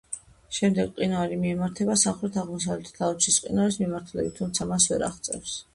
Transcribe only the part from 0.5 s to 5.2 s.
შემდეგ მყინვარი მიემართება სამხრეთ-აღმოსავლეთით, ალეჩის მყინვარის მიმართულებით, თუმცა მას ვერ